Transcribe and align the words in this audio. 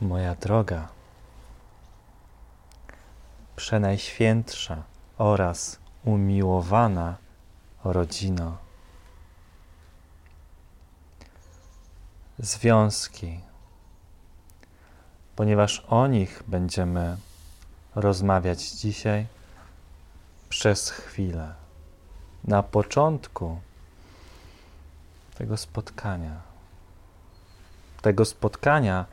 moja 0.00 0.34
droga, 0.34 0.88
przenajświętsza 3.56 4.82
oraz 5.18 5.78
umiłowana 6.04 7.16
rodzino. 7.84 8.56
Związki, 12.38 13.40
ponieważ 15.36 15.84
o 15.88 16.06
nich 16.06 16.42
będziemy 16.46 17.16
rozmawiać 17.94 18.70
dzisiaj 18.70 19.26
przez 20.48 20.90
chwilę, 20.90 21.54
na 22.44 22.62
początku 22.62 23.60
tego 25.34 25.56
spotkania. 25.56 26.40
Tego 28.02 28.24
spotkania, 28.24 29.04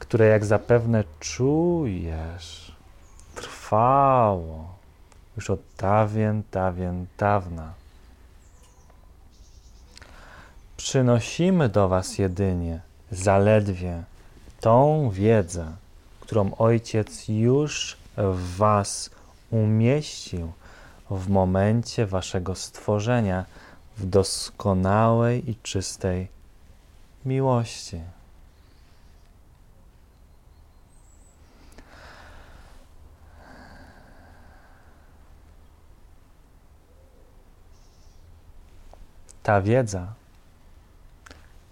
które 0.00 0.26
jak 0.26 0.44
zapewne 0.44 1.04
czujesz, 1.20 2.74
trwało 3.34 4.74
już 5.36 5.50
od 5.50 5.60
dawien, 5.78 6.42
dawien, 6.52 7.06
dawna. 7.18 7.72
Przynosimy 10.76 11.68
do 11.68 11.88
Was 11.88 12.18
jedynie, 12.18 12.80
zaledwie 13.10 14.02
tą 14.60 15.10
wiedzę, 15.10 15.72
którą 16.20 16.54
Ojciec 16.58 17.28
już 17.28 17.96
w 18.16 18.56
Was 18.56 19.10
umieścił 19.50 20.52
w 21.10 21.28
momencie 21.28 22.06
Waszego 22.06 22.54
stworzenia 22.54 23.44
w 23.98 24.06
doskonałej 24.06 25.50
i 25.50 25.56
czystej 25.62 26.28
miłości. 27.24 28.00
Ta 39.50 39.60
wiedza 39.60 40.06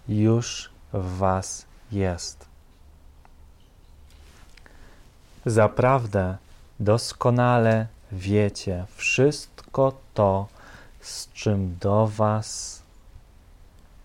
już 0.07 0.69
w 0.93 1.17
Was 1.17 1.65
jest. 1.91 2.45
Zaprawdę 5.45 6.37
doskonale 6.79 7.87
wiecie 8.11 8.85
wszystko 8.95 9.93
to, 10.13 10.47
z 11.01 11.33
czym 11.33 11.77
do 11.77 12.07
Was 12.07 12.81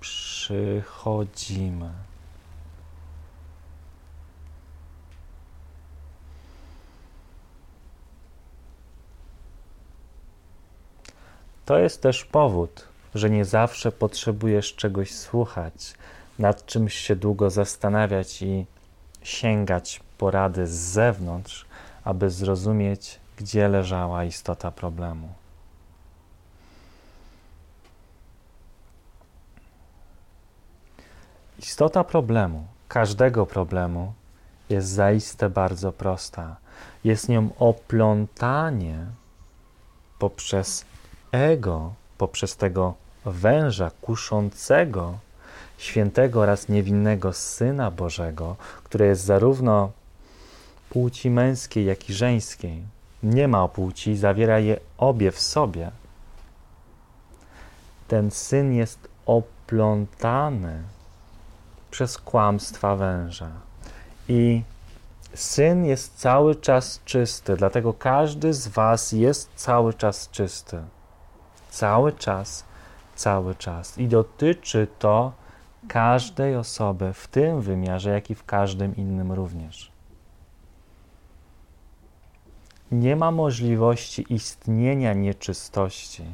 przychodzimy. 0.01 1.91
To 11.65 11.79
jest 11.79 12.03
też 12.03 12.25
powód, 12.25 12.94
że 13.15 13.31
nie 13.31 13.45
zawsze 13.45 13.93
potrzebujesz 13.93 14.75
czegoś 14.75 15.15
słuchać, 15.15 15.95
nad 16.39 16.67
czymś 16.67 16.95
się 16.95 17.17
długo 17.17 17.51
zastanawiać 17.51 18.43
i 18.43 18.67
sięgać 19.23 20.01
porady 20.19 20.67
z 20.67 20.71
zewnątrz, 20.71 21.67
aby 22.05 22.31
zrozumieć, 22.31 23.21
gdzie 23.37 23.69
leżała 23.69 24.25
istota 24.25 24.71
problemu. 24.71 25.29
Istota 31.59 32.05
problemu, 32.05 32.67
każdego 32.89 33.47
problemu, 33.47 34.13
jest 34.71 34.89
zaiste 34.89 35.51
bardzo 35.51 35.93
prosta. 35.93 36.57
Jest 37.05 37.29
nią 37.29 37.51
oplątanie 37.59 39.07
poprzez 40.19 40.85
ego, 41.33 41.95
poprzez 42.19 42.57
tego 42.57 42.95
węża 43.25 43.91
kuszącego 44.01 45.19
świętego 45.79 46.41
oraz 46.41 46.69
niewinnego 46.69 47.33
Syna 47.33 47.91
Bożego, 47.91 48.57
które 48.85 49.07
jest 49.07 49.25
zarówno 49.25 49.91
płci 50.91 51.31
męskiej, 51.31 51.85
jak 51.85 52.11
i 52.11 52.15
żeńskiej. 52.15 52.83
Nie 53.23 53.49
ma 53.49 53.69
płci, 53.69 54.17
zawiera 54.17 54.59
je 54.59 54.81
obie 54.99 55.31
w 55.31 55.41
sobie. 55.41 55.91
Ten 58.09 58.31
syn 58.31 58.73
jest 58.73 59.09
oplątany 59.27 60.83
przez 61.91 62.19
kłamstwa 62.19 62.97
węża. 62.97 63.51
I 64.29 64.63
syn 65.35 65.85
jest 65.85 66.17
cały 66.17 66.57
czas 66.57 67.01
czysty, 67.05 67.57
dlatego 67.57 67.93
każdy 67.93 68.55
z 68.55 68.69
Was 68.69 69.13
jest 69.13 69.51
cały 69.57 69.95
czas 69.95 70.31
czysty. 70.31 70.83
Cały 71.71 72.13
czas, 72.13 72.65
cały 73.17 73.55
czas. 73.55 73.99
I 73.99 74.09
dotyczy 74.09 74.87
to 74.99 75.33
każdej 75.89 76.57
osoby 76.57 77.13
w 77.13 77.29
tym 77.29 77.61
wymiarze, 77.61 78.11
jak 78.11 78.31
i 78.31 78.35
w 78.35 78.45
każdym 78.45 78.97
innym 78.97 79.33
również. 79.33 79.93
Nie 82.93 83.17
ma 83.17 83.31
możliwości 83.31 84.27
istnienia 84.29 85.13
nieczystości, 85.13 86.25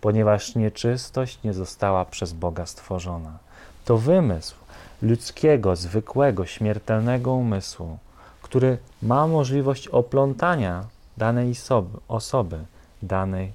ponieważ 0.00 0.54
nieczystość 0.54 1.42
nie 1.44 1.52
została 1.52 2.04
przez 2.04 2.32
Boga 2.32 2.66
stworzona. 2.66 3.38
To 3.84 3.98
wymysł 3.98 4.54
ludzkiego, 5.02 5.76
zwykłego, 5.76 6.46
śmiertelnego 6.46 7.32
umysłu, 7.32 7.98
który 8.42 8.78
ma 9.02 9.26
możliwość 9.26 9.88
oplątania 9.88 10.84
danej 11.16 11.50
osoby, 11.50 11.98
osoby 12.08 12.58
danej 13.02 13.52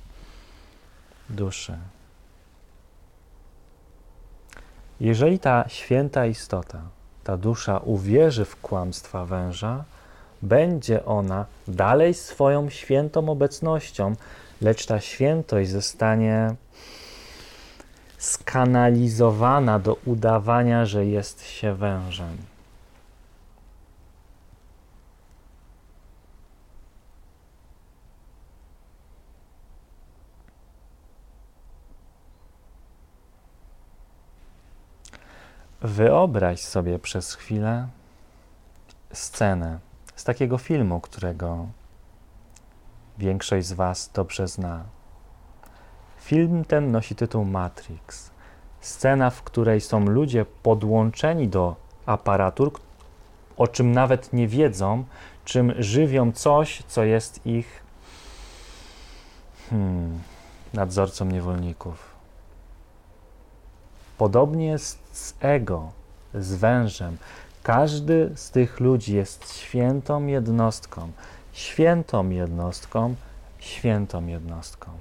duszy. 1.32 1.78
Jeżeli 5.00 5.40
ta 5.40 5.66
święta 5.68 6.26
istota, 6.26 6.82
ta 7.24 7.38
dusza 7.38 7.78
uwierzy 7.78 8.46
w 8.46 8.62
kłamstwa 8.62 9.26
węża, 9.26 9.84
będzie 10.42 11.06
ona 11.06 11.46
dalej 11.68 12.14
swoją 12.14 12.70
świętą 12.70 13.30
obecnością, 13.30 14.16
lecz 14.62 14.86
ta 14.86 15.00
świętość 15.00 15.70
zostanie 15.70 16.56
skanalizowana 18.18 19.80
do 19.80 19.98
udawania, 20.06 20.86
że 20.86 21.06
jest 21.06 21.48
się 21.48 21.76
wężem. 21.76 22.38
Wyobraź 35.82 36.60
sobie 36.60 37.00
przez 37.00 37.34
chwilę 37.34 37.88
scenę 39.14 39.80
z 40.16 40.24
takiego 40.24 40.58
filmu, 40.58 41.00
którego 41.00 41.68
większość 43.18 43.68
z 43.68 43.74
Was 43.74 44.12
dobrze 44.14 44.48
zna. 44.48 44.84
Film 46.20 46.66
ten 46.66 46.92
nosi 46.92 47.16
tytuł 47.16 47.46
Matrix. 47.46 48.32
Scena, 48.82 49.30
w 49.30 49.44
której 49.44 49.82
są 49.82 50.06
ludzie 50.06 50.46
podłączeni 50.64 51.48
do 51.48 51.76
aparatur, 52.06 52.72
o 53.58 53.68
czym 53.68 53.92
nawet 53.92 54.34
nie 54.34 54.48
wiedzą, 54.48 55.04
czym 55.46 55.74
żywią 55.80 56.32
coś, 56.32 56.84
co 56.88 57.04
jest 57.04 57.46
ich 57.46 57.84
hmm, 59.70 60.20
nadzorcą 60.74 61.26
niewolników. 61.26 62.11
Podobnie 64.22 64.68
jest 64.68 65.00
z 65.12 65.34
ego, 65.40 65.92
z 66.34 66.54
wężem. 66.54 67.18
Każdy 67.64 68.32
z 68.36 68.52
tych 68.52 68.80
ludzi 68.80 69.16
jest 69.16 69.54
świętą 69.54 70.28
jednostką, 70.28 71.12
świętą 71.54 72.30
jednostką, 72.30 73.16
świętą 73.60 74.28
jednostką. 74.28 74.92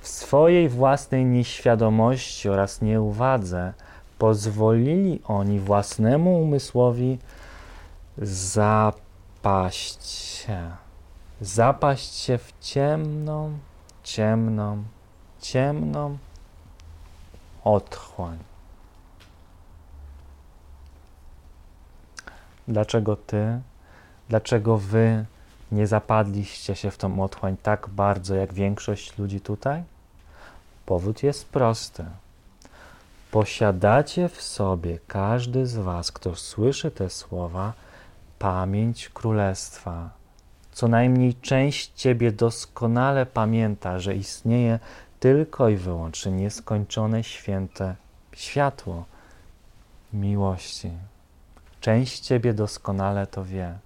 W 0.00 0.08
swojej 0.08 0.68
własnej 0.68 1.24
nieświadomości 1.24 2.48
oraz 2.48 2.82
nieuwadze 2.82 3.72
pozwolili 4.18 5.20
oni 5.24 5.60
własnemu 5.60 6.42
umysłowi 6.42 7.18
zapaść 8.18 10.06
się, 10.06 10.70
zapaść 11.40 12.14
się 12.14 12.38
w 12.38 12.52
ciemną, 12.60 13.58
ciemną, 14.02 14.82
ciemną, 15.40 16.18
otchłań. 17.64 18.38
Dlaczego 22.68 23.16
ty, 23.16 23.60
dlaczego 24.28 24.78
wy 24.78 25.24
nie 25.72 25.86
zapadliście 25.86 26.76
się 26.76 26.90
w 26.90 26.98
tą 26.98 27.22
otchłań 27.22 27.56
tak 27.62 27.88
bardzo 27.88 28.34
jak 28.34 28.54
większość 28.54 29.18
ludzi 29.18 29.40
tutaj? 29.40 29.82
Powód 30.86 31.22
jest 31.22 31.48
prosty. 31.48 32.04
posiadacie 33.30 34.28
w 34.28 34.42
sobie, 34.42 34.98
każdy 35.06 35.66
z 35.66 35.76
Was, 35.76 36.12
kto 36.12 36.36
słyszy 36.36 36.90
te 36.90 37.10
słowa, 37.10 37.72
pamięć 38.38 39.08
królestwa. 39.08 40.10
Co 40.72 40.88
najmniej 40.88 41.34
część 41.34 41.92
Ciebie 41.94 42.32
doskonale 42.32 43.26
pamięta, 43.26 43.98
że 43.98 44.14
istnieje 44.14 44.78
tylko 45.20 45.68
i 45.68 45.76
wyłącznie 45.76 46.32
nieskończone 46.32 47.24
święte 47.24 47.96
światło 48.32 49.04
miłości. 50.12 50.90
Część 51.80 52.20
Ciebie 52.20 52.54
doskonale 52.54 53.26
to 53.26 53.44
wie. 53.44 53.78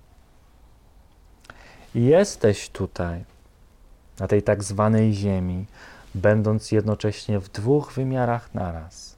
Jesteś 1.95 2.69
tutaj, 2.69 3.25
na 4.19 4.29
tej 4.29 4.43
tak 4.43 4.65
zwanej 4.65 5.15
Ziemi, 5.15 5.67
będąc 6.15 6.73
jednocześnie 6.73 7.41
w 7.41 7.49
dwóch 7.49 7.93
wymiarach 7.93 8.55
naraz. 8.55 9.17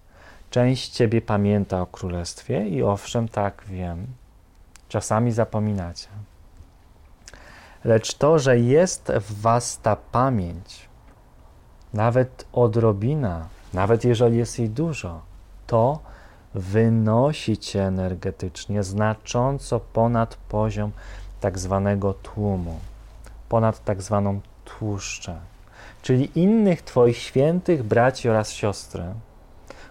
Część 0.51 0.89
Ciebie 0.89 1.21
pamięta 1.21 1.81
o 1.81 1.87
Królestwie 1.87 2.69
i 2.69 2.83
owszem, 2.83 3.29
tak 3.29 3.65
wiem, 3.69 4.07
czasami 4.89 5.33
zapominacie. 5.33 6.09
Lecz 7.85 8.15
to, 8.15 8.39
że 8.39 8.59
jest 8.59 9.13
w 9.21 9.41
Was 9.41 9.79
ta 9.79 9.97
pamięć, 9.97 10.89
nawet 11.95 12.47
odrobina, 12.53 13.49
nawet 13.75 14.05
jeżeli 14.05 14.37
jest 14.37 14.59
jej 14.59 14.71
dużo, 14.71 15.21
to 15.67 15.99
wynosi 16.55 17.59
Cię 17.59 17.87
energetycznie 17.87 18.83
znacząco 18.83 19.81
ponad 19.81 20.37
poziom 20.37 20.91
tak 21.41 21.59
zwanego 21.59 22.15
tłumu, 22.15 22.79
ponad 23.49 23.85
tak 23.85 24.03
zwaną 24.03 24.41
tłuszczę, 24.65 25.37
czyli 26.03 26.41
innych 26.41 26.83
Twoich 26.83 27.17
świętych 27.17 27.83
braci 27.83 28.29
oraz 28.29 28.51
siostry, 28.51 29.05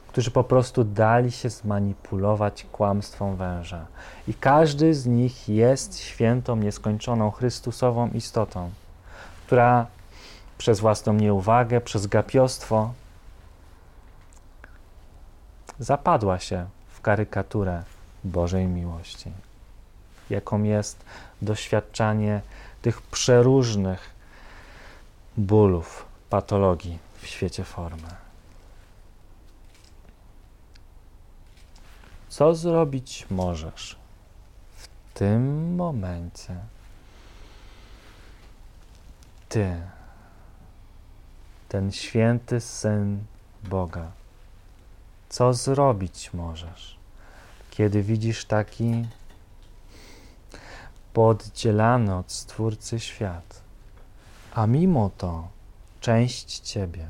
którzy 0.07 0.31
po 0.31 0.43
prostu 0.43 0.83
dali 0.83 1.31
się 1.31 1.49
zmanipulować 1.49 2.65
kłamstwom 2.71 3.35
węża. 3.35 3.85
I 4.27 4.33
każdy 4.33 4.93
z 4.93 5.05
nich 5.05 5.49
jest 5.49 5.99
świętą, 5.99 6.55
nieskończoną, 6.55 7.31
Chrystusową 7.31 8.09
istotą, 8.09 8.69
która 9.47 9.87
przez 10.57 10.79
własną 10.79 11.13
nieuwagę, 11.13 11.81
przez 11.81 12.07
gapiostwo 12.07 12.93
zapadła 15.79 16.39
się 16.39 16.67
w 16.89 17.01
karykaturę 17.01 17.83
Bożej 18.23 18.67
miłości, 18.67 19.31
jaką 20.29 20.63
jest 20.63 21.05
doświadczanie 21.41 22.41
tych 22.81 23.01
przeróżnych 23.01 24.09
bólów, 25.37 26.05
patologii 26.29 26.99
w 27.21 27.27
świecie 27.27 27.63
formy. 27.63 28.09
Co 32.29 32.55
zrobić 32.55 33.25
możesz 33.29 33.95
w 34.77 34.87
tym 35.13 35.75
momencie? 35.75 36.55
Ty, 39.49 39.81
ten 41.75 41.91
święty 41.91 42.59
syn 42.59 43.23
Boga. 43.63 44.11
Co 45.29 45.53
zrobić 45.53 46.33
możesz, 46.33 46.97
kiedy 47.71 48.03
widzisz 48.03 48.45
taki 48.45 49.07
poddzielany 51.13 52.15
od 52.15 52.31
Stwórcy 52.31 52.99
świat? 52.99 53.61
A 54.53 54.67
mimo 54.67 55.11
to 55.17 55.47
część 56.01 56.59
Ciebie, 56.59 57.07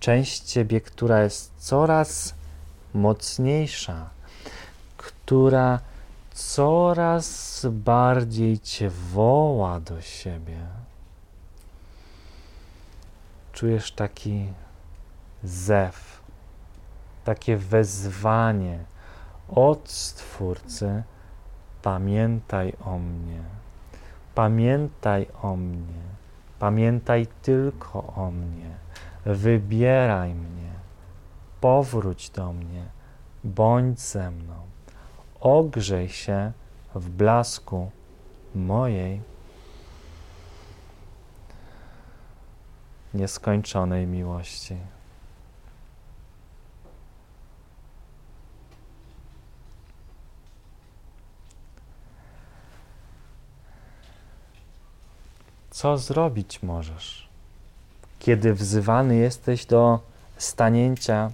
część 0.00 0.40
Ciebie, 0.40 0.80
która 0.80 1.22
jest 1.22 1.52
coraz 1.58 2.34
mocniejsza, 2.94 4.10
która 4.96 5.80
coraz 6.34 7.66
bardziej 7.70 8.58
Cię 8.58 8.90
woła 8.90 9.80
do 9.80 10.00
siebie. 10.00 10.83
Czujesz 13.54 13.92
taki 13.92 14.48
zew, 15.42 16.22
takie 17.24 17.56
wezwanie 17.56 18.78
od 19.48 19.88
Stwórcy: 19.88 21.02
pamiętaj 21.82 22.72
o 22.84 22.98
mnie, 22.98 23.42
pamiętaj 24.34 25.26
o 25.42 25.56
mnie, 25.56 26.02
pamiętaj 26.58 27.26
tylko 27.42 28.12
o 28.16 28.30
mnie, 28.30 28.70
wybieraj 29.26 30.34
mnie, 30.34 30.72
powróć 31.60 32.30
do 32.30 32.52
mnie, 32.52 32.84
bądź 33.44 34.00
ze 34.00 34.30
mną, 34.30 34.54
ogrzej 35.40 36.08
się 36.08 36.52
w 36.94 37.08
blasku 37.10 37.90
mojej 38.54 39.33
nieskończonej 43.14 44.06
miłości. 44.06 44.76
Co 55.70 55.98
zrobić 55.98 56.62
możesz, 56.62 57.28
kiedy 58.18 58.54
wzywany 58.54 59.16
jesteś 59.16 59.66
do 59.66 60.00
stanięcia 60.38 61.30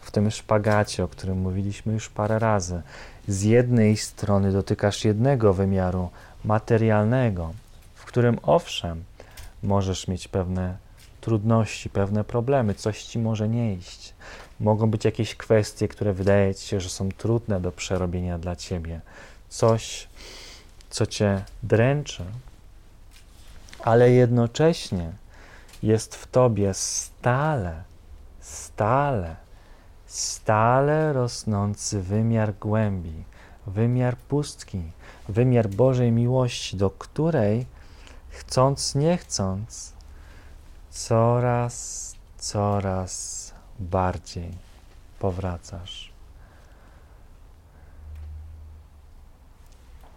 w 0.00 0.10
tym 0.10 0.30
szpagacie, 0.30 1.04
o 1.04 1.08
którym 1.08 1.38
mówiliśmy 1.38 1.92
już 1.92 2.08
parę 2.08 2.38
razy? 2.38 2.82
Z 3.28 3.42
jednej 3.42 3.96
strony 3.96 4.52
dotykasz 4.52 5.04
jednego 5.04 5.54
wymiaru 5.54 6.10
materialnego, 6.44 7.52
w 7.94 8.04
którym 8.04 8.38
owszem, 8.42 9.04
możesz 9.62 10.08
mieć 10.08 10.28
pewne 10.28 10.76
trudności, 11.20 11.90
pewne 11.90 12.24
problemy, 12.24 12.74
coś 12.74 13.04
ci 13.04 13.18
może 13.18 13.48
nie 13.48 13.74
iść. 13.74 14.14
Mogą 14.60 14.90
być 14.90 15.04
jakieś 15.04 15.34
kwestie, 15.34 15.88
które 15.88 16.12
wydaje 16.12 16.54
ci 16.54 16.68
się, 16.68 16.80
że 16.80 16.88
są 16.88 17.08
trudne 17.08 17.60
do 17.60 17.72
przerobienia 17.72 18.38
dla 18.38 18.56
ciebie. 18.56 19.00
Coś, 19.48 20.08
co 20.90 21.06
cię 21.06 21.44
dręczy, 21.62 22.24
ale 23.80 24.10
jednocześnie 24.10 25.12
jest 25.82 26.16
w 26.16 26.26
tobie 26.26 26.74
stale, 26.74 27.82
stale, 28.40 29.36
stale 30.06 31.12
rosnący 31.12 32.02
wymiar 32.02 32.54
głębi, 32.54 33.24
wymiar 33.66 34.16
pustki, 34.16 34.82
wymiar 35.28 35.68
Bożej 35.68 36.12
miłości, 36.12 36.76
do 36.76 36.90
której 36.90 37.66
chcąc, 38.28 38.94
nie 38.94 39.16
chcąc, 39.16 39.92
coraz, 40.90 42.14
coraz 42.38 43.54
bardziej 43.78 44.50
powracasz. 45.18 46.12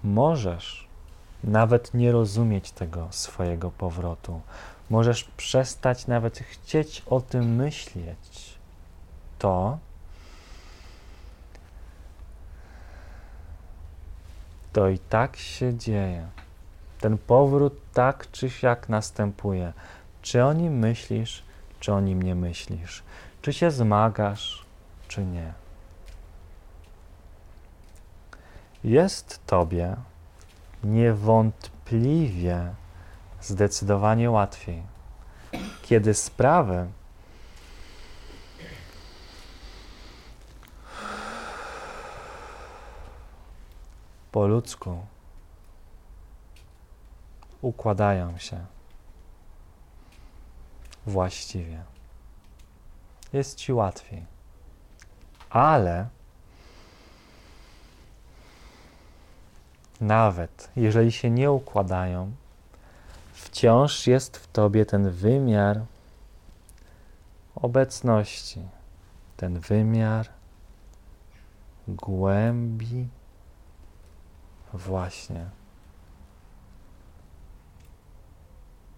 Możesz 0.04 0.88
nawet 1.44 1.94
nie 1.94 2.12
rozumieć 2.12 2.72
tego 2.72 3.08
swojego 3.12 3.72
powrotu. 3.72 4.42
Możesz 4.90 5.24
przestać 5.24 6.08
nawet 6.08 6.40
chcieć 6.40 7.04
o 7.06 7.22
tym 7.22 7.56
myśleć. 7.56 8.58
To 9.40 9.78
to 14.74 14.90
i 14.90 15.00
tak 15.00 15.38
się 15.38 15.78
dzieje. 15.78 16.28
Ten 17.00 17.18
powrót 17.18 17.74
tak 17.94 18.32
czy 18.32 18.50
siak 18.50 18.90
następuje. 18.90 19.74
Czy 20.22 20.44
o 20.46 20.54
nim 20.54 20.80
myślisz, 20.80 21.44
czy 21.80 21.94
o 21.94 22.00
nim 22.00 22.22
nie 22.22 22.36
myślisz? 22.36 23.04
Czy 23.42 23.54
się 23.54 23.72
zmagasz, 23.72 24.66
czy 25.08 25.26
nie? 25.26 25.54
Jest 28.84 29.46
Tobie 29.46 29.96
niewątpliwie 30.84 32.74
zdecydowanie 33.42 34.32
łatwiej, 34.32 34.84
kiedy 35.82 36.14
sprawy 36.14 36.88
po 44.32 44.48
ludzku 44.48 45.06
układają 47.62 48.38
się 48.38 48.66
właściwie. 51.06 51.84
Jest 53.34 53.58
ci 53.58 53.74
łatwiej. 53.74 54.26
Ale 55.50 56.08
nawet 60.02 60.70
jeżeli 60.76 61.12
się 61.12 61.30
nie 61.30 61.52
układają, 61.52 62.32
wciąż 63.34 64.08
jest 64.08 64.38
w 64.38 64.48
tobie 64.48 64.86
ten 64.86 65.10
wymiar 65.10 65.82
obecności, 67.56 68.62
ten 69.38 69.60
wymiar 69.60 70.30
głębi 71.88 73.08
właśnie 74.74 75.61